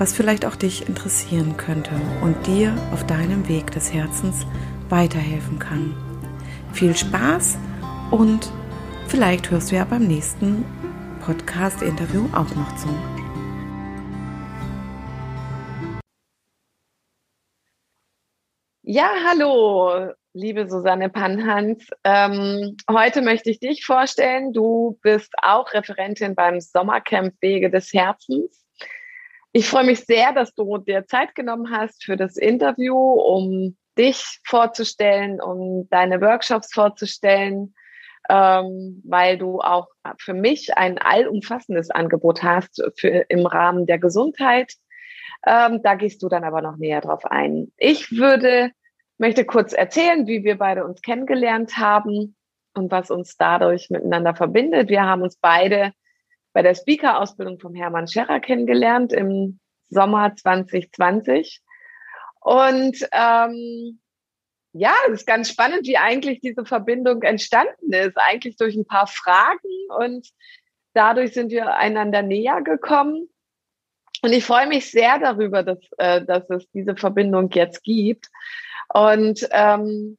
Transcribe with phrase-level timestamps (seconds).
[0.00, 1.90] was vielleicht auch dich interessieren könnte
[2.22, 4.46] und dir auf deinem Weg des Herzens
[4.88, 5.94] weiterhelfen kann.
[6.72, 7.58] Viel Spaß
[8.10, 8.50] und
[9.08, 10.64] vielleicht hörst du ja beim nächsten
[11.20, 12.88] Podcast-Interview auch noch zu.
[18.80, 21.86] Ja, hallo, liebe Susanne Panhans.
[22.04, 24.54] Ähm, heute möchte ich dich vorstellen.
[24.54, 28.64] Du bist auch Referentin beim Sommercamp Wege des Herzens.
[29.52, 34.38] Ich freue mich sehr, dass du dir Zeit genommen hast für das Interview, um dich
[34.44, 37.74] vorzustellen, um deine Workshops vorzustellen,
[38.28, 44.74] ähm, weil du auch für mich ein allumfassendes Angebot hast für, im Rahmen der Gesundheit.
[45.44, 47.72] Ähm, da gehst du dann aber noch näher drauf ein.
[47.76, 48.70] Ich würde,
[49.18, 52.36] möchte kurz erzählen, wie wir beide uns kennengelernt haben
[52.74, 54.90] und was uns dadurch miteinander verbindet.
[54.90, 55.92] Wir haben uns beide
[56.52, 61.60] bei der Speaker-Ausbildung vom Hermann Scherrer kennengelernt im Sommer 2020.
[62.40, 64.00] Und ähm,
[64.72, 68.16] ja, es ist ganz spannend, wie eigentlich diese Verbindung entstanden ist.
[68.16, 70.28] Eigentlich durch ein paar Fragen und
[70.94, 73.28] dadurch sind wir einander näher gekommen.
[74.22, 78.28] Und ich freue mich sehr darüber, dass, äh, dass es diese Verbindung jetzt gibt.
[78.92, 80.18] Und ähm,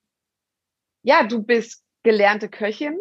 [1.04, 2.98] ja, du bist gelernte Köchin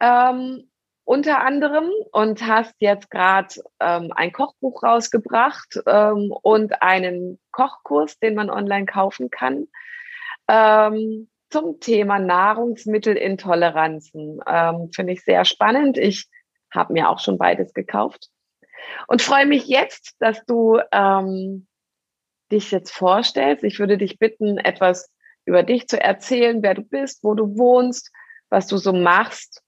[0.00, 0.70] ähm,
[1.04, 8.34] unter anderem und hast jetzt gerade ähm, ein Kochbuch rausgebracht ähm, und einen Kochkurs, den
[8.34, 9.66] man online kaufen kann,
[10.48, 14.40] ähm, zum Thema Nahrungsmittelintoleranzen.
[14.46, 15.98] Ähm, Finde ich sehr spannend.
[15.98, 16.28] Ich
[16.72, 18.28] habe mir auch schon beides gekauft
[19.08, 21.66] und freue mich jetzt, dass du ähm,
[22.50, 23.64] dich jetzt vorstellst.
[23.64, 25.10] Ich würde dich bitten, etwas
[25.44, 28.12] über dich zu erzählen, wer du bist, wo du wohnst,
[28.48, 29.62] was du so machst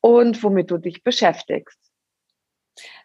[0.00, 1.78] und womit du dich beschäftigst.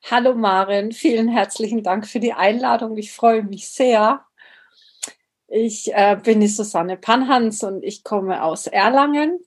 [0.10, 2.98] Hallo Marin, vielen herzlichen Dank für die Einladung.
[2.98, 4.24] Ich freue mich sehr.
[5.48, 9.40] Ich äh, bin die Susanne Panhans und ich komme aus Erlangen.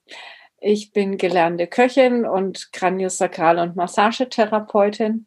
[0.59, 5.27] Ich bin gelernte Köchin und Kraniosakral- und Massagetherapeutin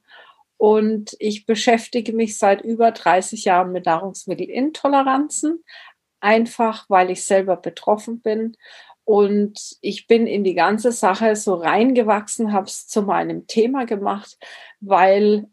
[0.57, 5.63] und ich beschäftige mich seit über 30 Jahren mit Nahrungsmittelintoleranzen,
[6.19, 8.57] einfach weil ich selber betroffen bin
[9.09, 14.37] und ich bin in die ganze Sache so reingewachsen, habe es zu meinem Thema gemacht,
[14.81, 15.47] weil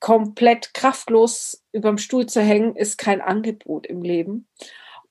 [0.00, 4.48] komplett kraftlos überm Stuhl zu hängen, ist kein Angebot im Leben.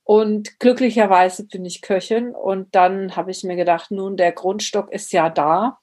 [0.02, 5.12] Und glücklicherweise bin ich Köchin und dann habe ich mir gedacht, nun, der Grundstock ist
[5.12, 5.78] ja da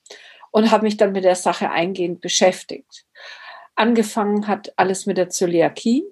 [0.51, 3.05] und habe mich dann mit der Sache eingehend beschäftigt.
[3.75, 6.03] Angefangen hat alles mit der Zöliakie.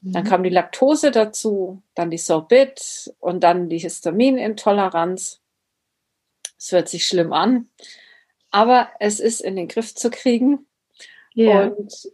[0.00, 0.28] Dann mhm.
[0.28, 5.40] kam die Laktose dazu, dann die Sorbit und dann die Histaminintoleranz.
[6.58, 7.68] Es hört sich schlimm an,
[8.50, 10.66] aber es ist in den Griff zu kriegen.
[11.36, 11.68] Yeah.
[11.68, 12.10] Und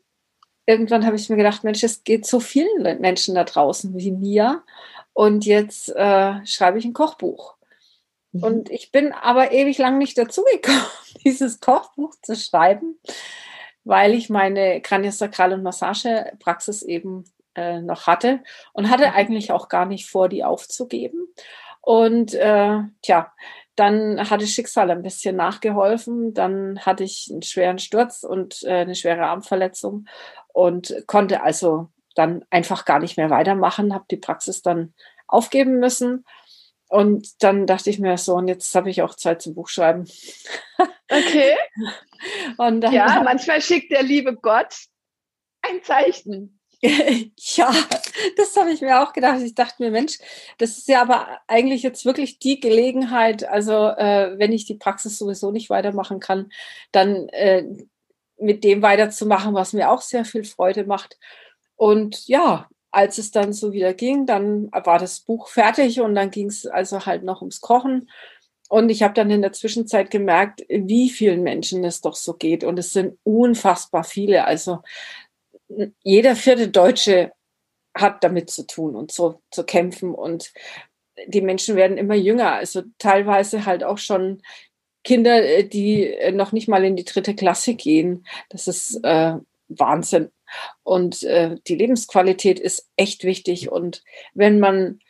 [0.67, 4.63] irgendwann habe ich mir gedacht, Mensch, es geht so vielen Menschen da draußen wie mir.
[5.13, 7.57] Und jetzt äh, schreibe ich ein Kochbuch.
[8.33, 8.43] Mhm.
[8.43, 10.87] Und ich bin aber ewig lang nicht dazu gekommen,
[11.25, 12.99] dieses Kochbuch zu schreiben,
[13.85, 18.43] weil ich meine Kraniosakral- und Massagepraxis eben äh, noch hatte
[18.73, 19.15] und hatte mhm.
[19.15, 21.29] eigentlich auch gar nicht vor, die aufzugeben.
[21.81, 23.33] Und äh, tja,
[23.75, 26.35] dann hatte Schicksal ein bisschen nachgeholfen.
[26.35, 30.07] Dann hatte ich einen schweren Sturz und äh, eine schwere Armverletzung
[30.49, 34.95] und konnte also dann einfach gar nicht mehr weitermachen, habe die Praxis dann
[35.27, 36.25] aufgeben müssen.
[36.89, 40.07] Und dann dachte ich mir so, und jetzt habe ich auch Zeit zum Buchschreiben.
[41.11, 41.57] Okay.
[42.59, 44.75] und dann, ja, manchmal schickt der liebe Gott
[45.63, 46.61] ein Zeichen.
[47.57, 47.73] ja,
[48.37, 49.41] das habe ich mir auch gedacht.
[49.41, 50.19] Ich dachte mir, Mensch,
[50.59, 55.19] das ist ja aber eigentlich jetzt wirklich die Gelegenheit, also äh, wenn ich die Praxis
[55.19, 56.51] sowieso nicht weitermachen kann,
[56.91, 57.65] dann äh,
[58.37, 61.19] mit dem weiterzumachen, was mir auch sehr viel Freude macht.
[61.77, 66.31] Und ja, als es dann so wieder ging, dann war das Buch fertig und dann
[66.33, 68.11] ging es also halt noch ums Kochen.
[68.69, 72.65] Und ich habe dann in der Zwischenzeit gemerkt, wie vielen Menschen es doch so geht.
[72.65, 74.47] Und es sind unfassbar viele.
[74.47, 74.81] Also
[76.03, 77.33] jeder vierte Deutsche
[77.95, 80.15] hat damit zu tun und so zu kämpfen.
[80.15, 80.53] Und
[81.27, 82.53] die Menschen werden immer jünger.
[82.53, 84.43] Also teilweise halt auch schon
[85.05, 88.27] Kinder, äh, die äh, noch nicht mal in die dritte Klasse gehen.
[88.49, 89.35] Das ist äh,
[89.69, 90.31] Wahnsinn.
[90.83, 93.71] Und äh, die Lebensqualität ist echt wichtig.
[93.71, 94.03] Und
[94.35, 95.01] wenn man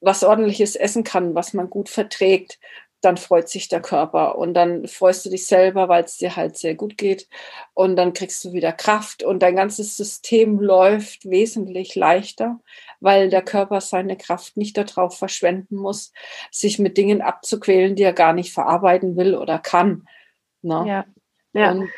[0.00, 2.58] was ordentliches essen kann, was man gut verträgt,
[3.00, 6.56] dann freut sich der Körper und dann freust du dich selber, weil es dir halt
[6.56, 7.28] sehr gut geht
[7.74, 12.60] und dann kriegst du wieder Kraft und dein ganzes System läuft wesentlich leichter,
[13.00, 16.12] weil der Körper seine Kraft nicht darauf verschwenden muss,
[16.50, 20.06] sich mit Dingen abzuquälen, die er gar nicht verarbeiten will oder kann.
[20.62, 20.84] Ne?
[20.86, 21.04] Ja.
[21.52, 21.70] ja.
[21.72, 21.90] Und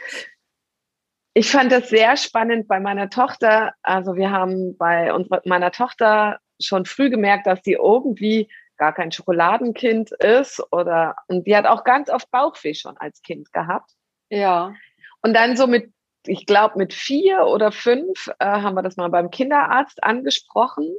[1.34, 3.74] ich fand das sehr spannend bei meiner Tochter.
[3.82, 8.48] Also wir haben bei unserer, meiner Tochter schon früh gemerkt, dass sie irgendwie
[8.82, 13.52] gar kein Schokoladenkind ist oder und die hat auch ganz oft Bauchweh schon als Kind
[13.52, 13.92] gehabt.
[14.28, 14.74] Ja.
[15.20, 15.92] Und dann so mit,
[16.26, 20.92] ich glaube mit vier oder fünf äh, haben wir das mal beim Kinderarzt angesprochen.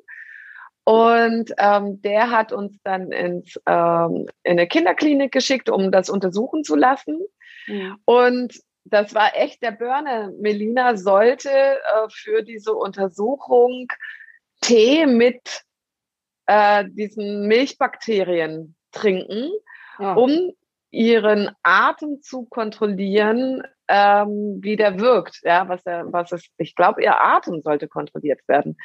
[0.86, 6.64] Und ähm, der hat uns dann ins, ähm, in eine Kinderklinik geschickt, um das untersuchen
[6.64, 7.20] zu lassen.
[7.68, 7.98] Ja.
[8.06, 10.32] Und das war echt der Burner.
[10.40, 13.88] Melina sollte äh, für diese Untersuchung
[14.62, 15.66] Tee mit
[16.46, 19.52] äh, diesen Milchbakterien trinken,
[20.00, 20.14] ja.
[20.14, 20.54] um
[20.92, 27.04] ihren Atem zu kontrollieren, ähm, wie der wirkt, ja, was er, was ist, ich glaube,
[27.04, 28.78] ihr Atem sollte kontrolliert werden.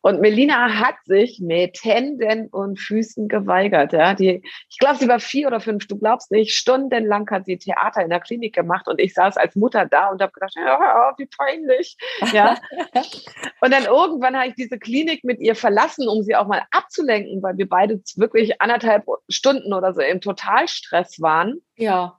[0.00, 5.20] Und Melina hat sich mit Händen und Füßen geweigert, ja, die, ich glaube, sie war
[5.20, 9.00] vier oder fünf, du glaubst nicht, stundenlang hat sie Theater in der Klinik gemacht und
[9.00, 11.96] ich saß als Mutter da und habe gedacht, ja, wie peinlich,
[12.32, 12.56] ja.
[13.60, 17.42] und dann irgendwann habe ich diese Klinik mit ihr verlassen, um sie auch mal abzulenken,
[17.42, 21.60] weil wir beide wirklich anderthalb Stunden oder so im Totalstress waren.
[21.76, 22.18] Ja.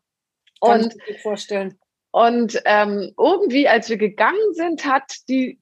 [0.61, 1.79] Kann und ich mir vorstellen.
[2.11, 5.59] Und ähm, irgendwie, als wir gegangen sind, hat die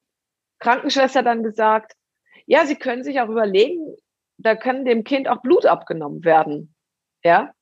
[0.60, 1.94] Krankenschwester dann gesagt,
[2.46, 3.96] ja, Sie können sich auch überlegen,
[4.38, 6.74] da können dem Kind auch Blut abgenommen werden.
[7.24, 7.54] Ja.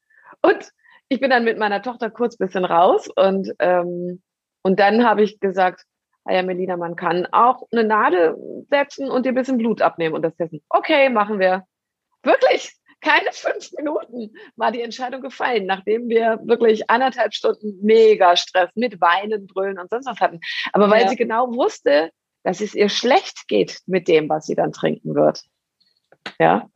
[0.42, 0.72] Und
[1.10, 4.22] ich bin dann mit meiner Tochter kurz bisschen raus und, ähm,
[4.62, 5.86] und dann habe ich gesagt,
[6.26, 8.36] ah ja, Melina, man kann auch eine Nadel
[8.70, 10.62] setzen und dir ein bisschen Blut abnehmen und das testen.
[10.70, 11.66] Okay, machen wir.
[12.24, 12.76] Wirklich?
[13.08, 19.00] Keine fünf Minuten war die Entscheidung gefallen, nachdem wir wirklich anderthalb Stunden mega Stress mit
[19.00, 20.42] Weinen, Brüllen und sonst was hatten.
[20.74, 21.10] Aber weil ja.
[21.10, 22.12] sie genau wusste,
[22.44, 25.44] dass es ihr schlecht geht mit dem, was sie dann trinken wird.
[26.38, 26.70] Ja.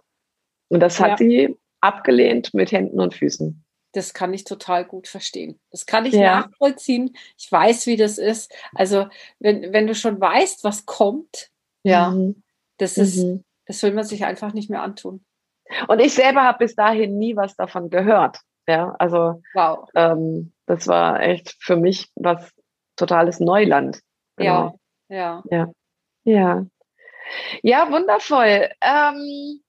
[0.69, 1.17] Und das hat ja.
[1.17, 3.65] sie abgelehnt mit Händen und Füßen.
[3.91, 5.59] Das kann ich total gut verstehen.
[5.69, 6.41] Das kann ich ja.
[6.41, 7.13] nachvollziehen.
[7.37, 8.53] Ich weiß, wie das ist.
[8.73, 9.07] Also,
[9.39, 11.49] wenn, wenn du schon weißt, was kommt,
[11.83, 12.41] ja, mhm.
[12.77, 13.43] das ist, mhm.
[13.65, 15.25] das will man sich einfach nicht mehr antun.
[15.87, 18.39] Und ich selber habe bis dahin nie was davon gehört.
[18.67, 19.89] Ja, also wow.
[19.95, 22.53] ähm, das war echt für mich was
[22.95, 24.01] totales Neuland.
[24.37, 24.79] Genau.
[25.09, 25.67] Ja, ja.
[25.67, 25.71] Ja.
[26.23, 26.65] Ja,
[27.63, 28.69] ja wundervoll.
[28.81, 29.61] Ähm,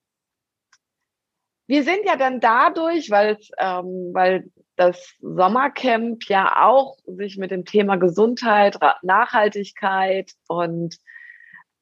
[1.66, 7.64] wir sind ja dann dadurch, weil ähm, weil das Sommercamp ja auch sich mit dem
[7.64, 10.96] Thema Gesundheit, Nachhaltigkeit und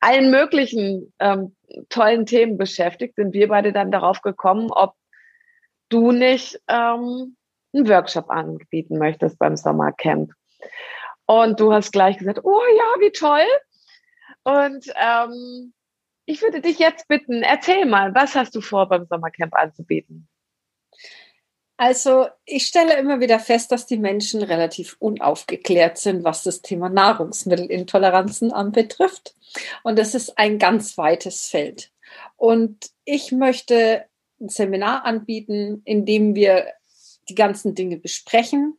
[0.00, 1.54] allen möglichen ähm,
[1.88, 4.94] tollen Themen beschäftigt, sind wir beide dann darauf gekommen, ob
[5.88, 7.36] du nicht ähm,
[7.72, 10.32] einen Workshop anbieten möchtest beim Sommercamp.
[11.26, 13.46] Und du hast gleich gesagt, oh ja, wie toll.
[14.42, 15.72] Und ähm,
[16.24, 20.28] ich würde dich jetzt bitten, erzähl mal, was hast du vor beim Sommercamp anzubieten?
[21.80, 26.90] Also ich stelle immer wieder fest, dass die Menschen relativ unaufgeklärt sind, was das Thema
[26.90, 29.34] Nahrungsmittelintoleranzen anbetrifft.
[29.82, 31.90] Und das ist ein ganz weites Feld.
[32.36, 34.04] Und ich möchte
[34.42, 36.66] ein Seminar anbieten, in dem wir
[37.30, 38.76] die ganzen Dinge besprechen.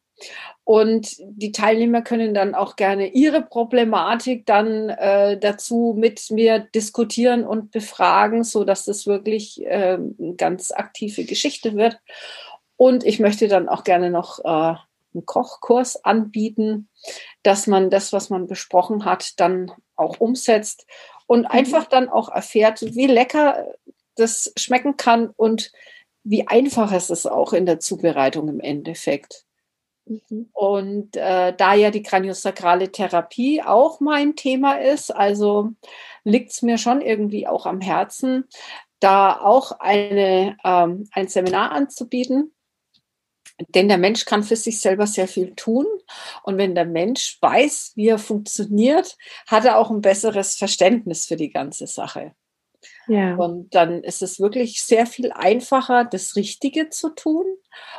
[0.63, 7.45] Und die Teilnehmer können dann auch gerne ihre Problematik dann äh, dazu mit mir diskutieren
[7.47, 11.97] und befragen, so dass das wirklich äh, eine ganz aktive Geschichte wird.
[12.81, 16.89] Und ich möchte dann auch gerne noch äh, einen Kochkurs anbieten,
[17.43, 20.87] dass man das, was man besprochen hat, dann auch umsetzt
[21.27, 21.45] und mhm.
[21.45, 23.67] einfach dann auch erfährt, wie lecker
[24.15, 25.71] das schmecken kann und
[26.23, 29.45] wie einfach es ist auch in der Zubereitung im Endeffekt.
[30.07, 30.49] Mhm.
[30.51, 35.69] Und äh, da ja die kraniosakrale Therapie auch mein Thema ist, also
[36.23, 38.45] liegt es mir schon irgendwie auch am Herzen,
[38.99, 42.51] da auch eine, ähm, ein Seminar anzubieten,
[43.69, 45.85] denn der Mensch kann für sich selber sehr viel tun.
[46.43, 51.35] Und wenn der Mensch weiß, wie er funktioniert, hat er auch ein besseres Verständnis für
[51.35, 52.33] die ganze Sache.
[53.11, 53.35] Ja.
[53.35, 57.45] Und dann ist es wirklich sehr viel einfacher, das Richtige zu tun.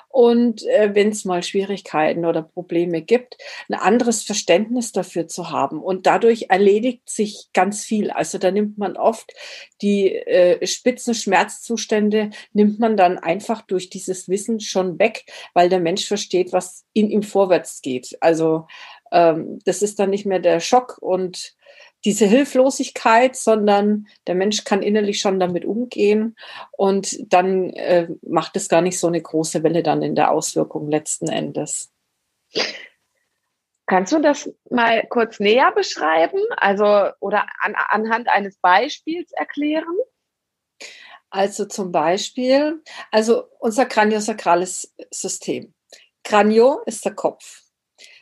[0.09, 3.37] Und äh, wenn es mal Schwierigkeiten oder Probleme gibt,
[3.69, 5.83] ein anderes Verständnis dafür zu haben.
[5.83, 8.11] Und dadurch erledigt sich ganz viel.
[8.11, 9.35] Also da nimmt man oft
[9.83, 15.81] die äh, spitzen Schmerzzustände, nimmt man dann einfach durch dieses Wissen schon weg, weil der
[15.81, 18.17] Mensch versteht, was in ihm vorwärts geht.
[18.21, 18.67] Also
[19.13, 21.55] ähm, das ist dann nicht mehr der Schock und
[22.05, 26.37] diese Hilflosigkeit, sondern der Mensch kann innerlich schon damit umgehen
[26.73, 30.89] und dann äh, macht es gar nicht so eine große Welle dann in der Auswirkung
[30.89, 31.93] letzten Endes.
[33.87, 39.97] Kannst du das mal kurz näher beschreiben, also oder an, anhand eines Beispiels erklären?
[41.31, 45.75] Also zum Beispiel, also unser kraniosakrales System.
[46.25, 47.63] Kranio ist der Kopf.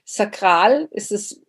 [0.04, 1.40] Sakral ist es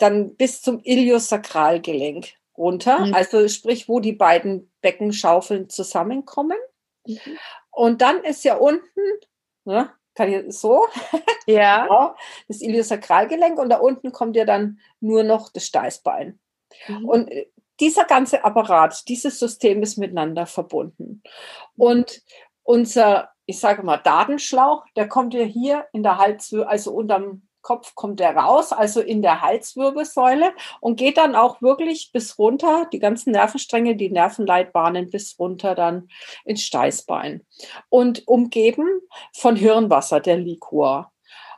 [0.00, 3.14] dann bis zum Iliosakralgelenk runter, mhm.
[3.14, 6.58] also sprich, wo die beiden Beckenschaufeln zusammenkommen.
[7.06, 7.38] Mhm.
[7.70, 9.00] Und dann ist ja unten,
[9.64, 10.86] ne, kann ich so,
[11.46, 11.82] ja.
[11.86, 12.16] genau,
[12.48, 16.38] das Iliosakralgelenk und da unten kommt ja dann nur noch das Steißbein.
[16.88, 17.08] Mhm.
[17.08, 21.22] Und äh, dieser ganze Apparat, dieses System ist miteinander verbunden.
[21.76, 22.22] Und
[22.62, 27.94] unser, ich sage mal, Datenschlauch, der kommt ja hier in der Halswirbel, also unterm Kopf
[27.94, 32.98] kommt er raus, also in der Halswirbelsäule und geht dann auch wirklich bis runter, die
[32.98, 36.08] ganzen Nervenstränge, die Nervenleitbahnen bis runter dann
[36.44, 37.46] ins Steißbein
[37.88, 38.86] und umgeben
[39.34, 41.12] von Hirnwasser, der Liquor.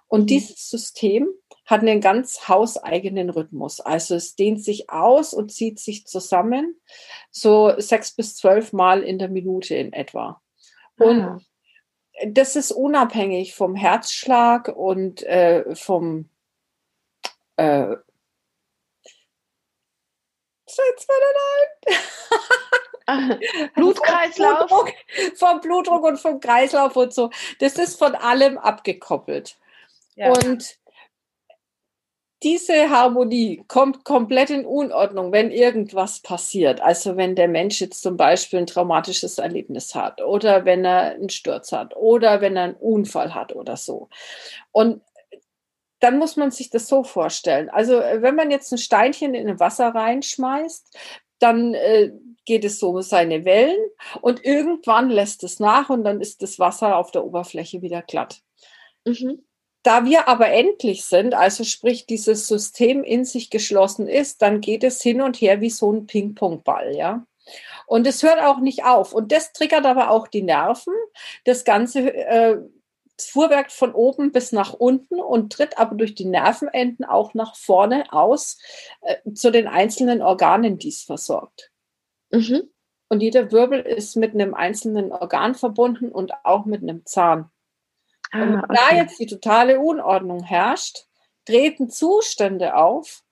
[0.08, 0.26] Und mhm.
[0.26, 1.28] dieses System
[1.66, 3.80] hat einen ganz hauseigenen Rhythmus.
[3.80, 6.76] Also es dehnt sich aus und zieht sich zusammen,
[7.30, 10.42] so sechs bis zwölf Mal in der Minute in etwa.
[10.98, 11.38] Und ah
[12.26, 16.28] das ist unabhängig vom Herzschlag und äh, vom
[17.56, 17.96] äh,
[23.74, 24.68] Blutkreislauf.
[24.68, 24.92] Vom Blutdruck,
[25.36, 27.30] vom Blutdruck und vom Kreislauf und so.
[27.58, 29.58] Das ist von allem abgekoppelt.
[30.14, 30.30] Ja.
[30.30, 30.78] Und
[32.42, 36.80] diese Harmonie kommt komplett in Unordnung, wenn irgendwas passiert.
[36.80, 41.30] Also wenn der Mensch jetzt zum Beispiel ein traumatisches Erlebnis hat oder wenn er einen
[41.30, 44.08] Sturz hat oder wenn er einen Unfall hat oder so.
[44.72, 45.02] Und
[46.00, 47.70] dann muss man sich das so vorstellen.
[47.70, 50.98] Also wenn man jetzt ein Steinchen in ein Wasser reinschmeißt,
[51.38, 52.10] dann äh,
[52.44, 53.78] geht es so seine Wellen
[54.20, 58.42] und irgendwann lässt es nach und dann ist das Wasser auf der Oberfläche wieder glatt.
[59.04, 59.44] Mhm.
[59.82, 64.84] Da wir aber endlich sind, also sprich dieses System in sich geschlossen ist, dann geht
[64.84, 67.26] es hin und her wie so ein Ping-Pong-Ball, ja.
[67.86, 69.12] Und es hört auch nicht auf.
[69.12, 70.94] Und das triggert aber auch die Nerven.
[71.44, 72.58] Das Ganze äh,
[73.20, 78.12] Fuhrwerk von oben bis nach unten und tritt aber durch die Nervenenden auch nach vorne
[78.12, 78.58] aus
[79.02, 81.70] äh, zu den einzelnen Organen, die es versorgt.
[82.30, 82.70] Mhm.
[83.08, 87.50] Und jeder Wirbel ist mit einem einzelnen Organ verbunden und auch mit einem Zahn.
[88.32, 88.74] Ah, und okay.
[88.74, 91.06] da jetzt die totale Unordnung herrscht,
[91.44, 93.22] treten Zustände auf,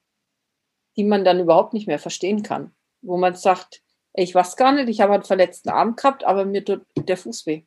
[0.96, 2.72] die man dann überhaupt nicht mehr verstehen kann.
[3.02, 6.64] Wo man sagt, ich weiß gar nicht, ich habe einen verletzten Arm gehabt, aber mir
[6.64, 7.64] tut der Fuß weh.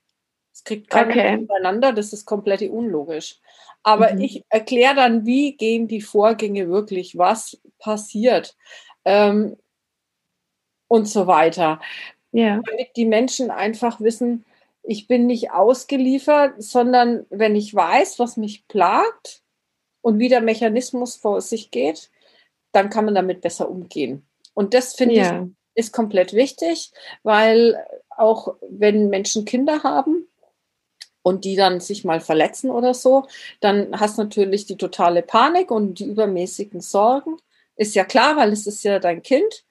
[0.54, 1.38] Es kriegt keiner okay.
[1.38, 3.40] miteinander, das ist komplett unlogisch.
[3.82, 4.22] Aber mhm.
[4.22, 8.56] ich erkläre dann, wie gehen die Vorgänge wirklich, was passiert
[9.04, 9.58] ähm,
[10.88, 11.82] und so weiter.
[12.32, 12.62] Ja.
[12.64, 14.46] Damit die Menschen einfach wissen,
[14.84, 19.42] ich bin nicht ausgeliefert, sondern wenn ich weiß, was mich plagt
[20.02, 22.12] und wie der Mechanismus vor sich geht,
[22.74, 24.28] dann kann man damit besser umgehen.
[24.54, 25.44] Und das finde ja.
[25.44, 26.92] ich ist komplett wichtig,
[27.24, 30.28] weil auch wenn Menschen Kinder haben
[31.24, 33.26] und die dann sich mal verletzen oder so,
[33.60, 37.38] dann hast du natürlich die totale Panik und die übermäßigen Sorgen.
[37.76, 39.66] Ist ja klar, weil es ist ja dein Kind.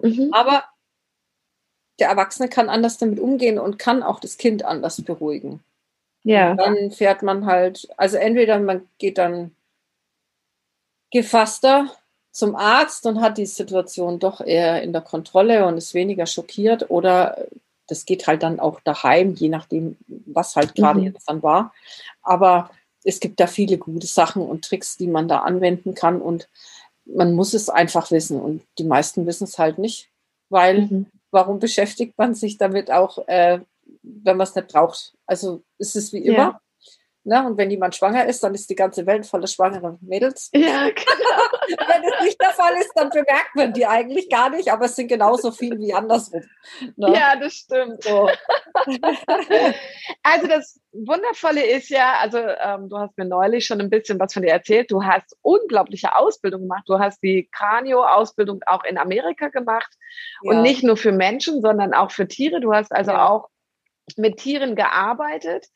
[0.00, 0.28] Mhm.
[0.32, 0.64] Aber
[1.98, 5.60] der Erwachsene kann anders damit umgehen und kann auch das Kind anders beruhigen.
[6.24, 6.50] Ja.
[6.50, 9.54] Und dann fährt man halt, also entweder man geht dann
[11.10, 11.90] gefasster
[12.32, 16.90] zum Arzt und hat die Situation doch eher in der Kontrolle und ist weniger schockiert
[16.90, 17.46] oder
[17.86, 21.06] das geht halt dann auch daheim, je nachdem, was halt gerade mhm.
[21.06, 21.72] jetzt dann war.
[22.22, 22.70] Aber
[23.04, 26.48] es gibt da viele gute Sachen und Tricks, die man da anwenden kann und
[27.04, 30.10] man muss es einfach wissen und die meisten wissen es halt nicht,
[30.50, 33.60] weil mhm warum beschäftigt man sich damit auch, äh,
[34.02, 35.14] wenn man es nicht braucht?
[35.26, 36.36] Also ist es wie immer.
[36.36, 36.60] Ja.
[37.26, 37.44] Ne?
[37.44, 40.48] Und wenn jemand schwanger ist, dann ist die ganze Welt voller schwangerer Mädels.
[40.54, 41.46] Ja, genau.
[41.88, 44.94] wenn das nicht der Fall ist, dann bemerkt man die eigentlich gar nicht, aber es
[44.94, 46.44] sind genauso viele wie andersrum.
[46.94, 47.12] Ne?
[47.12, 48.04] Ja, das stimmt.
[48.04, 48.30] So.
[50.22, 54.32] also das Wundervolle ist ja, also ähm, du hast mir neulich schon ein bisschen was
[54.32, 54.92] von dir erzählt.
[54.92, 56.84] Du hast unglaubliche Ausbildung gemacht.
[56.86, 59.92] Du hast die Kranio-Ausbildung auch in Amerika gemacht
[60.42, 60.52] ja.
[60.52, 62.60] und nicht nur für Menschen, sondern auch für Tiere.
[62.60, 63.28] Du hast also ja.
[63.28, 63.48] auch
[64.16, 65.66] mit Tieren gearbeitet.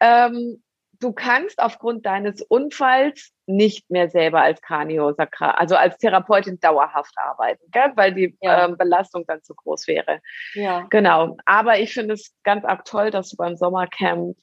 [0.00, 0.60] Ähm,
[1.00, 7.64] du kannst aufgrund deines Unfalls nicht mehr selber als Kraniosakral, also als Therapeutin dauerhaft arbeiten,
[7.72, 7.92] gell?
[7.96, 8.66] weil die ja.
[8.66, 10.20] ähm, Belastung dann zu groß wäre.
[10.54, 10.86] Ja.
[10.90, 11.36] Genau.
[11.46, 14.36] Aber ich finde es ganz arg toll, dass du beim Sommercamp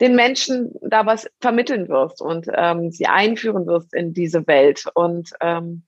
[0.00, 5.32] den Menschen da was vermitteln wirst und ähm, sie einführen wirst in diese Welt und
[5.40, 5.84] ähm,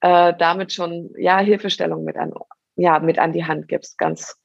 [0.00, 2.32] äh, damit schon ja Hilfestellung mit an
[2.76, 3.98] ja mit an die Hand gibst.
[3.98, 4.36] Ganz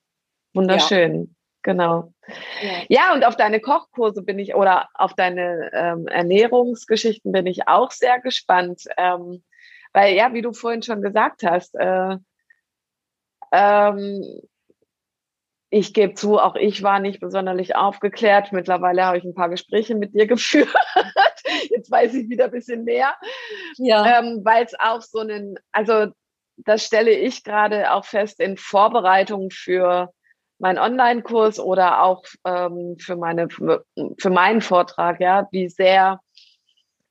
[0.54, 1.36] wunderschön.
[1.68, 2.14] Genau.
[2.62, 2.84] Ja.
[2.88, 3.14] ja.
[3.14, 8.22] und auf deine Kochkurse bin ich oder auf deine ähm, Ernährungsgeschichten bin ich auch sehr
[8.22, 8.84] gespannt.
[8.96, 9.44] Ähm,
[9.92, 12.16] weil, ja, wie du vorhin schon gesagt hast, äh,
[13.52, 14.24] ähm,
[15.70, 18.54] ich gebe zu, auch ich war nicht besonders aufgeklärt.
[18.54, 20.74] Mittlerweile habe ich ein paar Gespräche mit dir geführt.
[21.70, 23.14] Jetzt weiß ich wieder ein bisschen mehr.
[23.76, 24.20] Ja.
[24.20, 26.14] Ähm, weil es auch so einen, also
[26.56, 30.14] das stelle ich gerade auch fest in Vorbereitung für
[30.60, 36.20] mein Online-Kurs oder auch ähm, für meine für meinen Vortrag, ja, wie sehr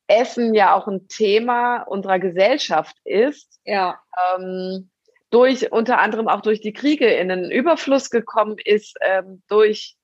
[0.09, 3.61] Essen ja auch ein Thema unserer Gesellschaft ist.
[3.65, 4.01] Ja.
[4.37, 4.91] Ähm,
[5.31, 9.97] durch unter anderem auch durch die Kriege in den Überfluss gekommen ist, ähm, durch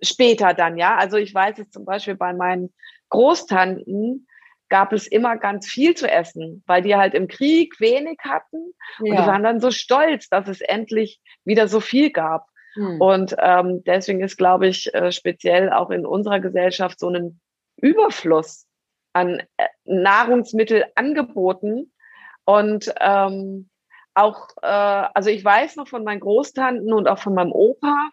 [0.00, 0.96] später dann, ja.
[0.96, 2.72] Also ich weiß es zum Beispiel bei meinen
[3.10, 4.26] Großtanten
[4.68, 9.10] gab es immer ganz viel zu essen, weil die halt im Krieg wenig hatten ja.
[9.10, 12.48] und die waren dann so stolz, dass es endlich wieder so viel gab.
[12.74, 13.00] Hm.
[13.00, 17.40] Und ähm, deswegen ist, glaube ich, äh, speziell auch in unserer Gesellschaft so ein
[17.76, 18.66] Überfluss
[19.12, 21.92] an äh, Nahrungsmittel angeboten.
[22.44, 23.70] Und ähm,
[24.14, 28.10] auch, äh, also ich weiß noch von meinen Großtanten und auch von meinem Opa,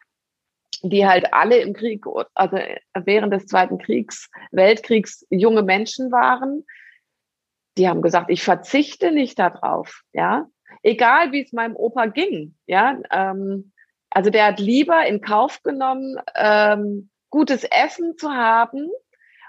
[0.84, 2.58] die halt alle im Krieg, also
[2.94, 6.66] während des Zweiten Kriegs, Weltkriegs junge Menschen waren.
[7.78, 10.48] Die haben gesagt, ich verzichte nicht darauf, ja.
[10.84, 13.00] Egal wie es meinem Opa ging, ja.
[13.12, 13.72] Ähm,
[14.12, 18.90] also der hat lieber in Kauf genommen, ähm, gutes Essen zu haben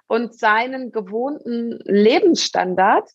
[0.07, 3.11] und seinen gewohnten Lebensstandard,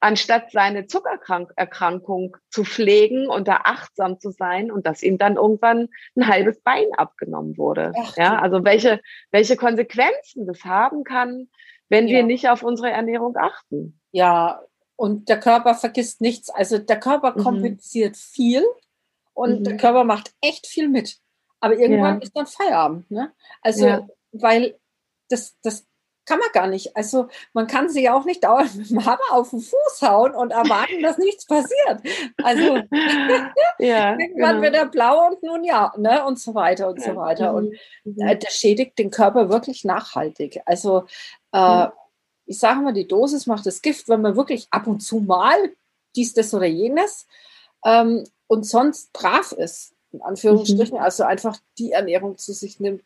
[0.00, 5.88] anstatt seine Zuckererkrankung zu pflegen und da achtsam zu sein und dass ihm dann irgendwann
[6.16, 7.92] ein halbes Bein abgenommen wurde.
[7.96, 9.00] Ach, ja, also welche,
[9.30, 11.48] welche Konsequenzen das haben kann,
[11.88, 12.16] wenn ja.
[12.16, 14.00] wir nicht auf unsere Ernährung achten.
[14.10, 14.62] Ja,
[14.96, 16.50] und der Körper vergisst nichts.
[16.50, 17.42] Also der Körper mhm.
[17.42, 18.34] kompensiert mhm.
[18.34, 18.64] viel
[19.40, 19.64] und mhm.
[19.64, 21.16] der Körper macht echt viel mit.
[21.60, 22.22] Aber irgendwann ja.
[22.22, 23.10] ist dann Feierabend.
[23.10, 23.32] Ne?
[23.62, 24.06] Also, ja.
[24.32, 24.78] weil
[25.30, 25.86] das, das
[26.26, 26.94] kann man gar nicht.
[26.94, 30.50] Also man kann sich auch nicht dauernd mit dem Hammer auf den Fuß hauen und
[30.50, 32.02] erwarten, dass nichts passiert.
[32.42, 32.76] Also
[33.78, 34.62] ja, irgendwann genau.
[34.62, 36.24] wird er blau und nun ja, ne?
[36.26, 37.54] Und so weiter und so weiter.
[37.54, 37.74] Und
[38.04, 38.20] mhm.
[38.20, 40.60] äh, das schädigt den Körper wirklich nachhaltig.
[40.66, 41.06] Also
[41.52, 41.92] äh, mhm.
[42.44, 45.72] ich sage mal, die Dosis macht das Gift, wenn man wirklich ab und zu mal
[46.14, 47.26] dies, das oder jenes
[47.86, 51.04] ähm, und sonst brav ist, in Anführungsstrichen, mhm.
[51.04, 53.04] also einfach die Ernährung zu sich nimmt,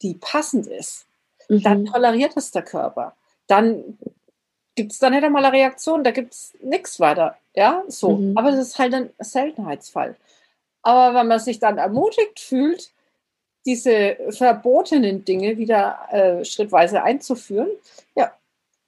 [0.00, 1.04] die passend ist,
[1.50, 1.62] mhm.
[1.62, 3.14] dann toleriert es der Körper.
[3.48, 3.98] Dann
[4.76, 7.36] gibt es da nicht einmal eine Reaktion, da gibt es nichts weiter.
[7.54, 8.16] Ja, so.
[8.16, 8.38] Mhm.
[8.38, 10.16] Aber das ist halt ein Seltenheitsfall.
[10.80, 12.90] Aber wenn man sich dann ermutigt fühlt,
[13.66, 17.68] diese verbotenen Dinge wieder äh, schrittweise einzuführen,
[18.16, 18.32] ja,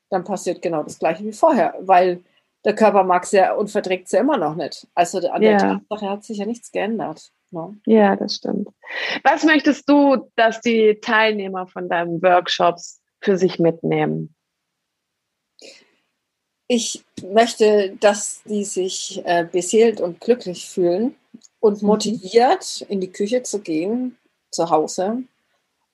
[0.08, 2.22] dann passiert genau das Gleiche wie vorher, weil
[2.64, 4.87] der Körper mag es ja und verträgt es ja immer noch nicht.
[4.94, 5.59] Also an der ja.
[5.59, 7.31] Tatsache hat sich ja nichts geändert.
[7.51, 7.75] No?
[7.87, 7.94] Ne?
[7.94, 8.68] Ja, das stimmt.
[9.25, 14.35] Was möchtest du, dass die Teilnehmer von deinen Workshops für sich mitnehmen?
[16.68, 21.16] Ich möchte, dass die sich äh, beseelt und glücklich fühlen
[21.59, 21.88] und mhm.
[21.88, 24.16] motiviert in die Küche zu gehen,
[24.53, 25.25] zu Hause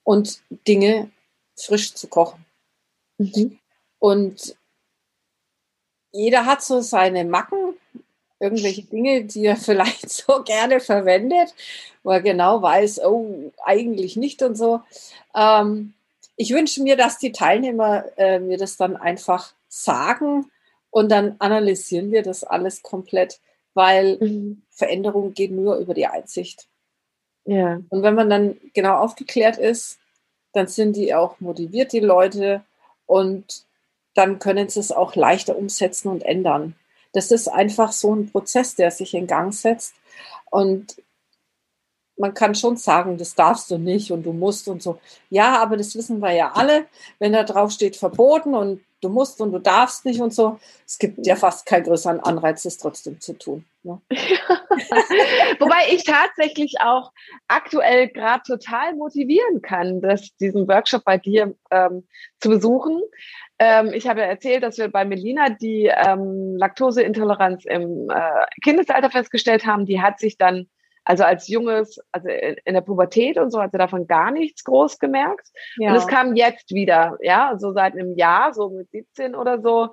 [0.05, 1.11] und Dinge
[1.59, 2.45] frisch zu kochen.
[3.19, 3.59] Mhm.
[3.99, 4.57] Und
[6.17, 7.75] jeder hat so seine Macken,
[8.41, 11.55] irgendwelche Dinge, die er vielleicht so gerne verwendet,
[12.03, 14.81] wo er genau weiß, oh, eigentlich nicht und so.
[15.35, 15.95] Ähm,
[16.37, 20.51] ich wünsche mir, dass die Teilnehmer äh, mir das dann einfach sagen
[20.91, 23.41] und dann analysieren wir das alles komplett,
[23.75, 24.63] weil mhm.
[24.71, 26.67] Veränderung geht nur über die Einsicht.
[27.45, 27.81] Ja.
[27.89, 29.99] Und wenn man dann genau aufgeklärt ist,
[30.53, 32.65] dann sind die auch motiviert, die Leute,
[33.07, 33.65] und
[34.17, 36.75] dann können sie es auch leichter umsetzen und ändern.
[37.13, 39.95] Das ist einfach so ein Prozess, der sich in Gang setzt.
[40.51, 40.97] Und
[42.17, 44.99] man kann schon sagen, das darfst du nicht und du musst und so.
[45.29, 46.87] Ja, aber das wissen wir ja alle,
[47.19, 50.59] wenn da drauf steht verboten und du musst und du darfst nicht und so.
[50.85, 53.65] Es gibt ja fast keinen größeren Anreiz, das trotzdem zu tun.
[53.83, 54.01] Ne?
[55.61, 57.13] Wobei ich tatsächlich auch
[57.47, 62.07] aktuell gerade total motivieren kann, das, diesen Workshop bei dir ähm,
[62.41, 63.01] zu besuchen.
[63.59, 69.11] Ähm, ich habe ja erzählt, dass wir bei Melina die ähm, Laktoseintoleranz im äh, Kindesalter
[69.11, 69.87] festgestellt haben.
[69.87, 70.69] Die hat sich dann
[71.07, 74.99] also als junges, also in der Pubertät und so hat sie davon gar nichts groß
[74.99, 75.49] gemerkt.
[75.77, 75.91] Ja.
[75.91, 79.91] Und es kam jetzt wieder, ja, so seit einem Jahr, so mit 17 oder so,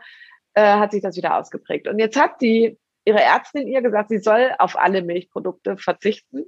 [0.56, 1.88] äh, hat sich das wieder ausgeprägt.
[1.88, 6.46] Und jetzt hat die ihre Ärztin ihr gesagt, sie soll auf alle Milchprodukte verzichten.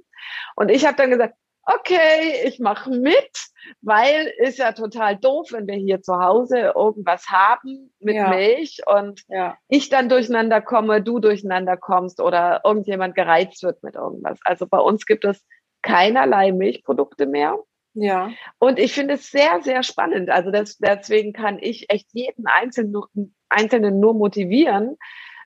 [0.56, 1.34] Und ich habe dann gesagt,
[1.66, 3.30] okay, ich mache mit,
[3.82, 8.28] weil ist ja total doof, wenn wir hier zu Hause irgendwas haben mit ja.
[8.30, 9.56] Milch und ja.
[9.68, 14.38] ich dann durcheinander komme, du durcheinander kommst oder irgendjemand gereizt wird mit irgendwas.
[14.44, 15.44] Also bei uns gibt es
[15.82, 17.58] keinerlei Milchprodukte mehr.
[17.94, 18.30] Ja.
[18.58, 20.30] Und ich finde es sehr, sehr spannend.
[20.30, 24.96] Also das, deswegen kann ich echt jeden Einzelnen, Einzelnen nur motivieren,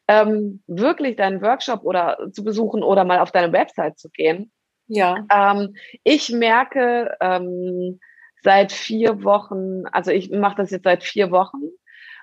[0.09, 4.51] ähm, wirklich deinen Workshop oder zu besuchen oder mal auf deine Website zu gehen
[4.91, 5.25] ja.
[5.33, 5.75] Ähm,
[6.05, 8.01] ich merke ähm,
[8.43, 11.63] seit vier Wochen, also ich mache das jetzt seit vier Wochen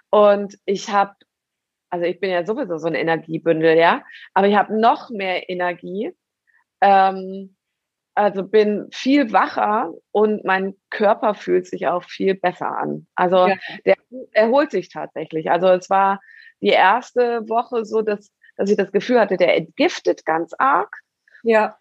[0.10, 1.13] und ich habe,
[1.89, 4.03] also ich bin ja sowieso so ein Energiebündel, ja,
[4.34, 6.12] aber ich habe noch mehr Energie.
[6.82, 7.56] Ähm,
[8.17, 13.06] also bin viel wacher und mein Körper fühlt sich auch viel besser an.
[13.13, 13.56] Also ja.
[13.86, 13.95] der
[14.32, 15.51] erholt sich tatsächlich.
[15.51, 16.19] Also es war
[16.60, 20.97] die erste Woche so, dass, dass ich das Gefühl hatte, der entgiftet ganz arg.
[21.43, 21.77] Ja.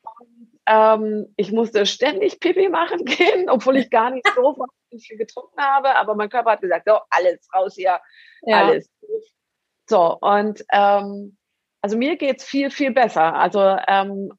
[0.66, 4.57] Ähm, ich musste ständig Pipi machen gehen, obwohl ich gar nicht so
[4.98, 5.94] viel getrunken habe.
[5.96, 8.00] Aber mein Körper hat gesagt, so, alles raus hier,
[8.42, 8.66] ja.
[8.66, 8.90] alles.
[9.88, 11.37] So, und ähm,
[11.81, 13.35] also mir geht's viel, viel besser.
[13.35, 14.33] Also ähm,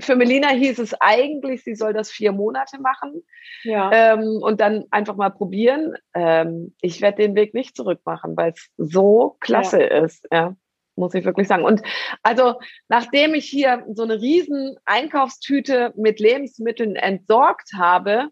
[0.00, 3.22] für Melina hieß es eigentlich, sie soll das vier Monate machen
[3.62, 3.90] ja.
[3.92, 5.94] ähm, und dann einfach mal probieren.
[6.14, 10.04] Ähm, ich werde den Weg nicht zurückmachen, weil es so klasse ja.
[10.04, 10.26] ist.
[10.32, 10.56] Ja
[10.96, 11.64] muss ich wirklich sagen.
[11.64, 11.82] Und
[12.22, 18.30] also, nachdem ich hier so eine riesen Einkaufstüte mit Lebensmitteln entsorgt habe,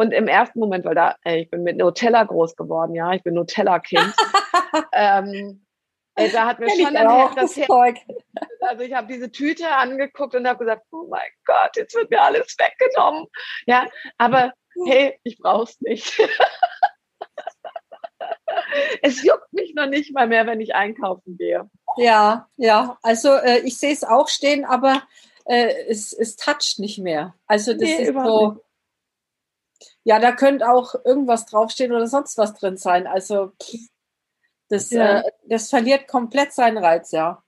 [0.00, 3.22] und im ersten Moment, weil da, ey, ich bin mit Nutella groß geworden, ja, ich
[3.22, 4.14] bin Nutella-Kind.
[4.94, 5.66] ähm,
[6.14, 7.98] ey, da hat mir schon dann das Zeug.
[8.62, 12.22] Also ich habe diese Tüte angeguckt und habe gesagt, oh mein Gott, jetzt wird mir
[12.22, 13.26] alles weggenommen.
[13.66, 14.54] Ja, aber
[14.86, 16.18] hey, ich brauch's nicht.
[19.02, 21.68] es juckt mich noch nicht mal mehr, wenn ich einkaufen gehe.
[21.96, 22.98] Ja, ja.
[23.02, 25.02] Also äh, ich sehe es auch stehen, aber
[25.44, 27.34] äh, es, es toucht nicht mehr.
[27.46, 28.52] Also das nee, ist so.
[28.52, 28.60] Nicht.
[30.04, 33.06] Ja, da könnte auch irgendwas draufstehen oder sonst was drin sein.
[33.06, 33.52] Also
[34.68, 35.20] das, ja.
[35.20, 37.42] äh, das verliert komplett seinen Reiz, ja.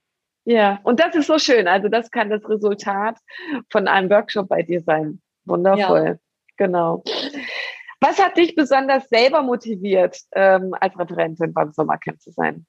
[0.45, 1.69] Ja, und das ist so schön.
[1.69, 3.17] Also das kann das Resultat
[3.71, 5.23] von einem Workshop bei dir sein.
[5.45, 6.07] Wundervoll.
[6.07, 6.17] Ja.
[6.57, 7.03] Genau.
[8.01, 12.67] Was hat dich besonders selber motiviert, ähm, als Referentin beim Sommercamp zu sein?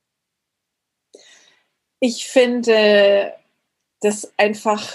[2.06, 3.34] Ich finde
[4.02, 4.94] das einfach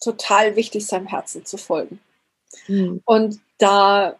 [0.00, 2.00] total wichtig, seinem Herzen zu folgen.
[2.66, 3.02] Mhm.
[3.04, 4.18] Und da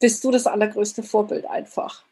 [0.00, 2.02] bist du das allergrößte Vorbild einfach.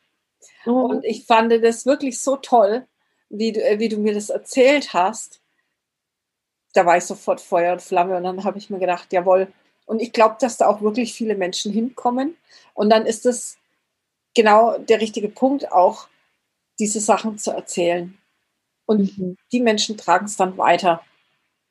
[0.65, 0.73] Mhm.
[0.73, 2.87] Und ich fand das wirklich so toll,
[3.29, 5.41] wie du, wie du mir das erzählt hast.
[6.73, 9.53] Da war ich sofort Feuer und Flamme und dann habe ich mir gedacht, jawohl,
[9.87, 12.37] und ich glaube, dass da auch wirklich viele Menschen hinkommen.
[12.75, 13.59] Und dann ist es
[14.33, 16.07] genau der richtige Punkt, auch
[16.79, 18.17] diese Sachen zu erzählen.
[18.91, 19.37] Und mhm.
[19.53, 21.01] die Menschen tragen es dann weiter.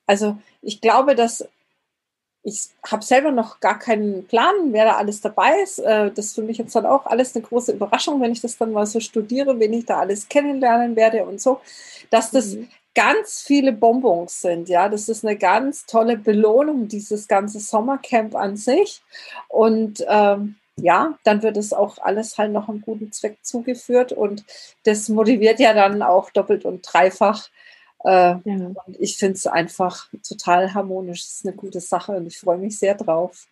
[0.08, 1.46] Also ich glaube, dass
[2.44, 5.80] ich habe selber noch gar keinen Plan, wer da alles dabei ist.
[5.80, 8.58] Äh, das ist für mich jetzt dann auch alles eine große Überraschung, wenn ich das
[8.58, 11.60] dann mal so studiere, wen ich da alles kennenlernen werde und so,
[12.10, 14.68] dass das mhm ganz viele Bonbons sind.
[14.68, 19.02] Ja, das ist eine ganz tolle Belohnung, dieses ganze Sommercamp an sich.
[19.48, 24.44] Und ähm, ja, dann wird es auch alles halt noch einem guten Zweck zugeführt und
[24.84, 27.50] das motiviert ja dann auch doppelt und dreifach.
[28.04, 28.42] Äh, ja.
[28.46, 31.22] Und ich finde es einfach total harmonisch.
[31.22, 33.48] Es ist eine gute Sache und ich freue mich sehr drauf.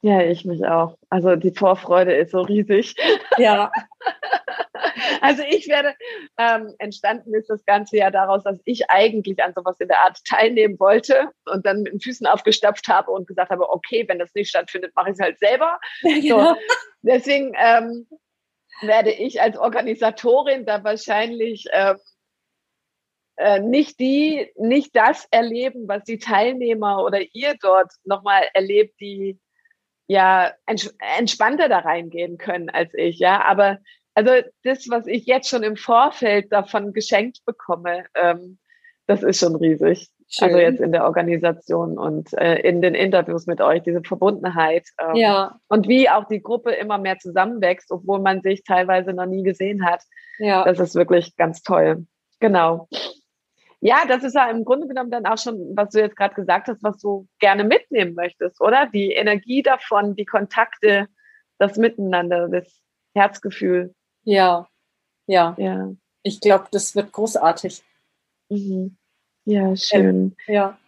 [0.00, 0.96] Ja, ich mich auch.
[1.10, 2.94] Also die Vorfreude ist so riesig.
[3.36, 3.70] Ja.
[5.20, 5.94] Also ich werde,
[6.38, 10.18] ähm, entstanden ist das Ganze ja daraus, dass ich eigentlich an sowas in der Art
[10.24, 14.34] teilnehmen wollte und dann mit den Füßen aufgestapft habe und gesagt habe, okay, wenn das
[14.34, 15.78] nicht stattfindet, mache ich es halt selber.
[16.02, 16.54] Ja, genau.
[16.54, 16.60] so,
[17.02, 18.06] deswegen ähm,
[18.82, 21.96] werde ich als Organisatorin da wahrscheinlich ähm,
[23.36, 29.38] äh, nicht die, nicht das erleben, was die Teilnehmer oder ihr dort nochmal erlebt, die
[30.08, 30.52] ja
[31.18, 33.42] entspannter da reingehen können als ich, ja.
[33.42, 33.78] Aber
[34.18, 34.32] also
[34.64, 38.58] das, was ich jetzt schon im Vorfeld davon geschenkt bekomme, ähm,
[39.06, 40.10] Das ist schon riesig.
[40.10, 40.48] Also Schön.
[40.48, 44.88] Also jetzt in der Organisation und äh, in den Interviews mit euch, diese Verbundenheit.
[45.00, 45.58] Ähm, ja.
[45.68, 49.86] Und wie auch die Gruppe immer mehr zusammenwächst, obwohl man sich teilweise noch nie gesehen
[49.86, 50.02] hat.
[50.38, 50.64] Ja.
[50.64, 52.04] Das ist wirklich ganz toll.
[52.40, 52.88] Genau.
[53.80, 56.66] Ja, das ist ja im Grunde genommen dann auch schon, was du jetzt gerade gesagt
[56.66, 58.86] hast, was du gerne mitnehmen möchtest, oder?
[58.92, 61.06] Die Energie davon, die Kontakte,
[61.58, 62.82] das Miteinander, das
[63.14, 63.94] Herzgefühl.
[64.24, 64.68] Ja,
[65.26, 65.54] ja.
[65.58, 65.92] ja.
[66.22, 67.82] Ich glaube, das wird großartig.
[68.48, 68.96] Mhm.
[69.44, 70.36] Ja, schön.
[70.46, 70.78] Ja.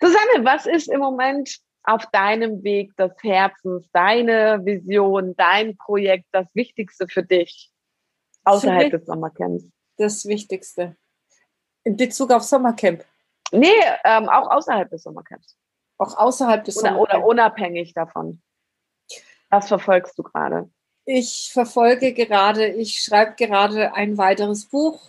[0.00, 6.46] Susanne, was ist im Moment auf deinem Weg des Herzens, deine Vision, dein Projekt, das
[6.54, 7.72] Wichtigste für dich
[8.44, 9.64] außerhalb des Sommercamps?
[9.96, 10.96] Das Wichtigste.
[11.84, 13.04] In Bezug auf Sommercamp?
[13.50, 13.72] Nee,
[14.04, 15.56] ähm, auch außerhalb des Sommercamps.
[15.96, 17.14] Auch außerhalb des oder, Sommercamps.
[17.16, 18.42] Oder unabhängig davon.
[19.50, 20.70] Was verfolgst du gerade?
[21.10, 25.00] Ich verfolge gerade, ich schreibe gerade ein weiteres Buch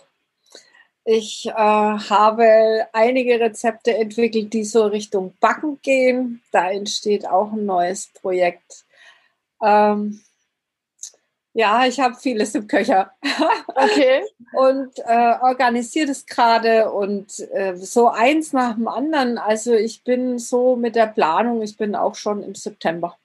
[1.04, 6.42] ich äh, habe einige Rezepte entwickelt, die so Richtung Backen gehen.
[6.52, 8.84] Da entsteht auch ein neues Projekt.
[9.62, 10.20] Ähm,
[11.52, 13.12] ja, ich habe vieles im Köcher.
[13.74, 14.22] Okay.
[14.52, 19.38] und äh, organisiere das gerade und äh, so eins nach dem anderen.
[19.38, 23.18] Also ich bin so mit der Planung, ich bin auch schon im September.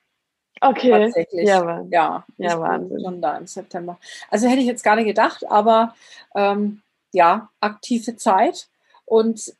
[0.62, 0.90] Okay.
[0.90, 1.48] Tatsächlich.
[1.48, 3.02] Ja, ja, ja Wahnsinn.
[3.04, 3.98] schon da im September.
[4.30, 5.96] Also hätte ich jetzt gar nicht gedacht, aber
[6.36, 8.68] ähm, ja, aktive Zeit.
[9.06, 9.54] Und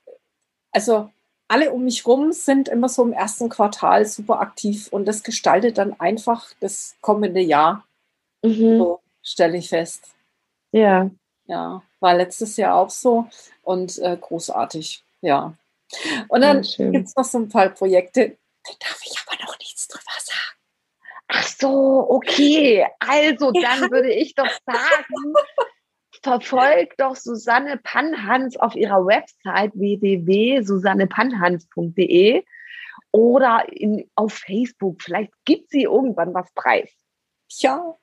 [0.72, 1.10] also
[1.48, 5.78] alle um mich rum sind immer so im ersten Quartal super aktiv und das gestaltet
[5.78, 7.86] dann einfach das kommende Jahr.
[8.42, 8.78] Mhm.
[8.78, 10.16] So stelle ich fest.
[10.72, 11.10] Ja.
[11.48, 13.28] Ja, war letztes Jahr auch so
[13.62, 15.54] und äh, großartig, ja.
[16.28, 19.88] Und dann gibt es noch so ein paar Projekte, da darf ich aber noch nichts
[19.88, 20.45] drüber sagen.
[21.28, 22.86] Ach so, okay.
[23.00, 25.34] Also, dann würde ich doch sagen,
[26.24, 32.44] verfolgt doch Susanne Panhans auf ihrer Website www.susannepanhans.de
[33.12, 35.02] oder in, auf Facebook.
[35.02, 36.92] Vielleicht gibt sie irgendwann was preis.
[37.60, 37.96] Ja.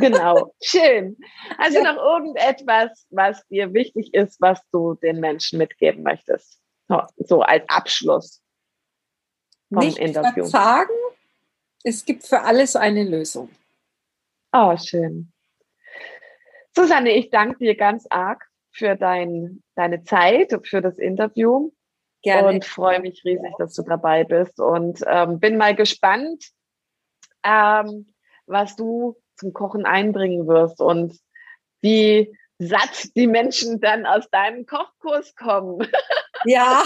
[0.00, 1.16] Genau, schön.
[1.58, 1.92] Also ja.
[1.92, 6.58] noch irgendetwas, was dir wichtig ist, was du den Menschen mitgeben möchtest.
[6.88, 8.42] So, so als Abschluss
[9.72, 10.44] vom Nicht Interview.
[10.44, 10.90] Sagen,
[11.82, 13.50] es gibt für alles eine Lösung.
[14.52, 15.32] Oh, schön.
[16.74, 21.72] Susanne, ich danke dir ganz arg für dein, deine Zeit, für das Interview.
[22.22, 22.48] Gerne.
[22.48, 24.60] Und freue mich riesig, dass du dabei bist.
[24.60, 26.44] Und ähm, bin mal gespannt,
[27.42, 28.12] ähm,
[28.46, 31.18] was du zum Kochen einbringen wirst und
[31.80, 35.88] wie satt die Menschen dann aus deinem Kochkurs kommen.
[36.44, 36.82] Ja,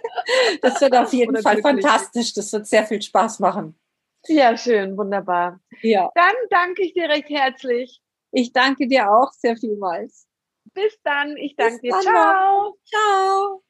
[0.62, 1.84] das wird auf jeden Oder Fall glücklich.
[1.84, 2.34] fantastisch.
[2.34, 3.76] Das wird sehr viel Spaß machen.
[4.26, 5.60] Ja, schön, wunderbar.
[5.82, 6.10] Ja.
[6.14, 8.00] Dann danke ich dir recht herzlich.
[8.32, 10.26] Ich danke dir auch sehr vielmals.
[10.74, 11.36] Bis dann.
[11.36, 11.98] Ich danke dir.
[12.00, 12.78] Ciao.
[12.84, 13.62] Ciao.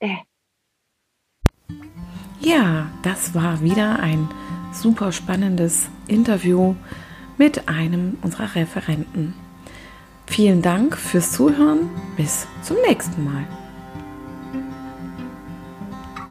[0.00, 0.16] Äh.
[2.40, 4.28] Ja, das war wieder ein
[4.72, 6.74] super spannendes Interview
[7.36, 9.34] mit einem unserer Referenten.
[10.26, 11.90] Vielen Dank fürs Zuhören.
[12.16, 13.59] Bis zum nächsten Mal.